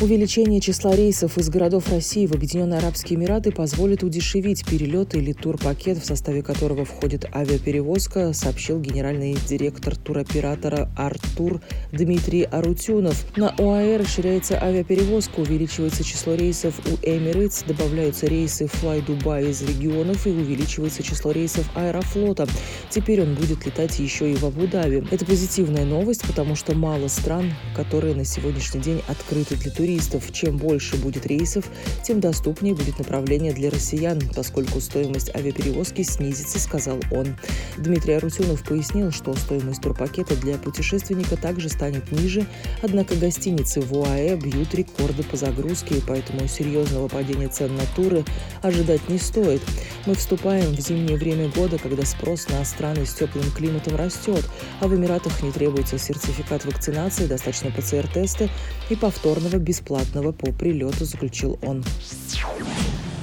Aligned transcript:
Увеличение 0.00 0.60
числа 0.60 0.96
рейсов 0.96 1.38
из 1.38 1.48
городов 1.48 1.88
России 1.88 2.26
в 2.26 2.32
Объединенные 2.32 2.78
Арабские 2.78 3.16
Эмираты 3.16 3.52
позволит 3.52 4.02
удешевить 4.02 4.66
перелеты 4.66 5.18
или 5.18 5.32
турпакет, 5.32 5.98
в 5.98 6.04
составе 6.04 6.42
которого 6.42 6.84
входит 6.84 7.26
авиаперевозка, 7.32 8.32
сообщил 8.32 8.80
генеральный 8.80 9.36
директор 9.48 9.96
туроператора 9.96 10.90
«Артур» 10.96 11.60
Дмитрий 11.92 12.42
Арутюнов. 12.42 13.24
На 13.36 13.50
ОАЭ 13.50 13.98
расширяется 13.98 14.60
авиаперевозка, 14.60 15.38
увеличивается 15.38 16.02
число 16.02 16.34
рейсов 16.34 16.74
у 16.86 16.96
Emirates, 17.06 17.64
добавляются 17.64 18.26
рейсы 18.26 18.64
Fly 18.64 19.06
Dubai 19.06 19.48
из 19.48 19.62
регионов 19.62 20.26
и 20.26 20.30
увеличивается 20.30 21.04
число 21.04 21.30
рейсов 21.30 21.70
Аэрофлота. 21.76 22.48
Теперь 22.90 23.22
он 23.22 23.36
будет 23.36 23.64
летать 23.64 24.00
еще 24.00 24.30
и 24.30 24.34
в 24.34 24.44
Абу-Даби. 24.44 25.06
Это 25.12 25.24
позитивная 25.24 25.84
новость, 25.84 26.22
потому 26.26 26.56
что 26.56 26.74
мало 26.74 27.06
стран, 27.06 27.54
которые 27.76 28.16
на 28.16 28.24
сегодняшний 28.24 28.80
день 28.80 29.00
открыты 29.06 29.54
для 29.54 29.70
туристов 29.70 29.84
туристов. 29.94 30.32
Чем 30.32 30.56
больше 30.56 30.96
будет 30.96 31.26
рейсов, 31.26 31.64
тем 32.02 32.20
доступнее 32.20 32.74
будет 32.74 32.98
направление 32.98 33.52
для 33.52 33.70
россиян, 33.70 34.20
поскольку 34.34 34.80
стоимость 34.80 35.34
авиаперевозки 35.34 36.02
снизится, 36.02 36.58
сказал 36.58 36.98
он. 37.10 37.36
Дмитрий 37.76 38.14
Арутюнов 38.14 38.64
пояснил, 38.64 39.12
что 39.12 39.34
стоимость 39.34 39.82
турпакета 39.82 40.36
для 40.36 40.58
путешественника 40.58 41.36
также 41.36 41.68
станет 41.68 42.10
ниже, 42.10 42.46
однако 42.82 43.14
гостиницы 43.14 43.80
в 43.80 43.92
УАЭ 43.96 44.36
бьют 44.36 44.74
рекорды 44.74 45.22
по 45.22 45.36
загрузке, 45.36 45.96
поэтому 46.06 46.46
серьезного 46.48 47.08
падения 47.08 47.48
цен 47.48 47.74
на 47.76 47.84
туры 47.94 48.24
ожидать 48.62 49.08
не 49.08 49.18
стоит. 49.18 49.62
Мы 50.06 50.14
вступаем 50.14 50.74
в 50.74 50.80
зимнее 50.80 51.16
время 51.16 51.48
года, 51.48 51.78
когда 51.78 52.04
спрос 52.04 52.48
на 52.48 52.64
страны 52.64 53.06
с 53.06 53.14
теплым 53.14 53.50
климатом 53.52 53.96
растет, 53.96 54.44
а 54.80 54.88
в 54.88 54.94
Эмиратах 54.94 55.42
не 55.42 55.52
требуется 55.52 55.98
сертификат 55.98 56.64
вакцинации, 56.64 57.26
достаточно 57.26 57.70
ПЦР-теста 57.70 58.48
и 58.90 58.96
повторного 58.96 59.56
без 59.56 59.73
бесплатного 59.74 60.30
по 60.32 60.52
прилету, 60.52 61.04
заключил 61.04 61.58
он. 61.62 61.84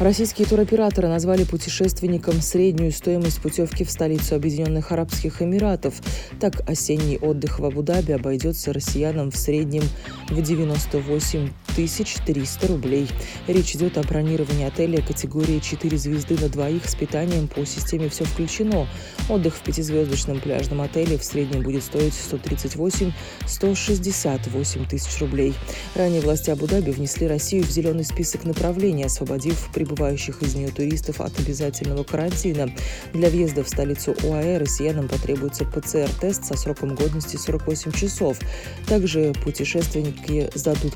Российские 0.00 0.46
туроператоры 0.46 1.08
назвали 1.08 1.44
путешественникам 1.44 2.42
среднюю 2.42 2.90
стоимость 2.90 3.40
путевки 3.40 3.84
в 3.84 3.90
столицу 3.90 4.34
Объединенных 4.34 4.90
Арабских 4.92 5.40
Эмиратов. 5.40 5.94
Так, 6.40 6.68
осенний 6.68 7.16
отдых 7.16 7.60
в 7.60 7.64
Абу-Даби 7.64 8.12
обойдется 8.12 8.72
россиянам 8.72 9.30
в 9.30 9.36
среднем 9.36 9.84
в 10.28 10.42
98 10.42 11.48
300 11.76 12.66
рублей. 12.68 13.06
Речь 13.46 13.74
идет 13.74 13.98
о 13.98 14.02
бронировании 14.02 14.66
отеля 14.66 15.02
категории 15.02 15.58
4 15.58 15.98
звезды 15.98 16.38
на 16.40 16.48
двоих 16.48 16.88
с 16.88 16.94
питанием 16.94 17.48
по 17.48 17.66
системе 17.66 18.08
«Все 18.08 18.24
включено». 18.24 18.88
Отдых 19.28 19.56
в 19.56 19.60
пятизвездочном 19.60 20.40
пляжном 20.40 20.80
отеле 20.80 21.18
в 21.18 21.24
среднем 21.24 21.62
будет 21.62 21.82
стоить 21.82 22.14
138-168 22.14 24.88
тысяч 24.88 25.20
рублей. 25.20 25.54
Ранее 25.94 26.20
власти 26.20 26.50
Абу-Даби 26.50 26.90
внесли 26.90 27.26
Россию 27.26 27.64
в 27.64 27.70
зеленый 27.70 28.04
список 28.04 28.44
направлений, 28.44 29.04
освободив 29.04 29.70
прибывающих 29.74 30.42
из 30.42 30.54
нее 30.54 30.68
туристов 30.68 31.20
от 31.20 31.36
обязательного 31.40 32.04
карантина. 32.04 32.70
Для 33.12 33.30
въезда 33.30 33.64
в 33.64 33.68
столицу 33.68 34.14
ОАЭ 34.22 34.58
россиянам 34.58 35.08
потребуется 35.08 35.64
ПЦР-тест 35.64 36.44
со 36.44 36.56
сроком 36.56 36.94
годности 36.94 37.36
48 37.36 37.90
часов. 37.92 38.38
Также 38.86 39.32
путешественники 39.42 40.50
сдадут 40.54 40.94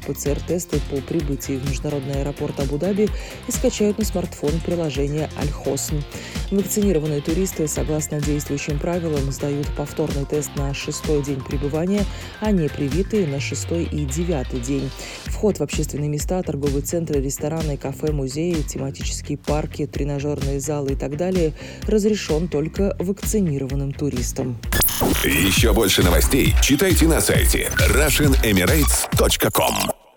ПЦР-тесты 0.69 0.80
по 0.91 1.00
прибытии 1.00 1.55
в 1.55 1.69
международный 1.69 2.20
аэропорт 2.20 2.61
Абу-Даби 2.61 3.08
и 3.47 3.52
скачают 3.52 3.98
на 3.98 4.05
смартфон 4.05 4.52
приложение 4.64 5.28
«Аль-Хосн». 5.38 5.97
Вакцинированные 6.50 7.20
туристы, 7.20 7.69
согласно 7.69 8.20
действующим 8.20 8.78
правилам, 8.78 9.30
сдают 9.33 9.66
повторный 9.77 10.25
тест 10.25 10.50
на 10.56 10.72
шестой 10.75 11.22
день 11.22 11.42
пребывания, 11.42 12.05
а 12.41 12.50
не 12.50 12.69
привитые 12.69 13.27
на 13.27 13.41
шестой 13.41 13.84
и 13.84 14.05
девятый 14.05 14.60
день. 14.60 14.91
Вход 15.27 15.58
в 15.58 15.62
общественные 15.62 16.08
места, 16.08 16.42
торговые 16.42 16.82
центры, 16.82 17.20
рестораны, 17.20 17.77
кафе, 17.77 18.12
музеи, 18.12 18.62
тематические 18.62 19.38
парки, 19.38 19.87
тренажерные 19.87 20.60
залы 20.60 20.92
и 20.92 20.97
так 20.97 21.16
далее 21.16 21.53
разрешен 21.87 22.48
только 22.48 22.97
вакцинированным 22.98 23.92
туристам. 23.92 24.59
Еще 25.25 25.72
больше 25.72 26.03
новостей 26.03 26.54
читайте 26.62 27.06
на 27.06 27.21
сайте 27.21 27.71
RussianEmirates.com 27.78 30.07